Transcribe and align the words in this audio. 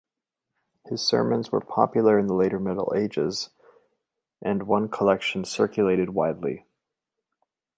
His 0.87 1.05
sermons 1.07 1.51
were 1.51 1.61
popular 1.61 2.17
in 2.17 2.25
the 2.25 2.33
later 2.33 2.59
Middle 2.59 2.91
Ages 2.95 3.51
and 4.41 4.63
one 4.63 4.89
collection 4.89 5.45
circulated 5.45 6.09
widely. 6.09 6.65